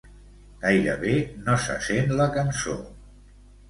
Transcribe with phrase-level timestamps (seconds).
[0.63, 2.79] Gairebé no se sent la cançó.